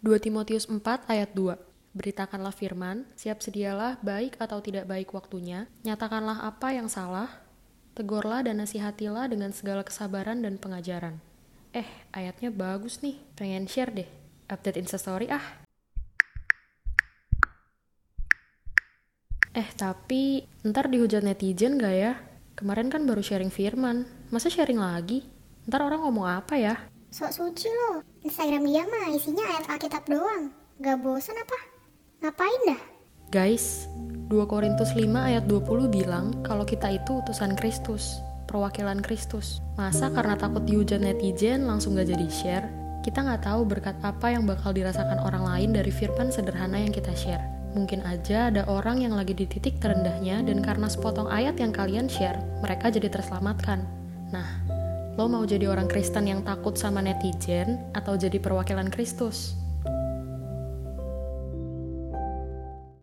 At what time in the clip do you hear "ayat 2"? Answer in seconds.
1.12-1.60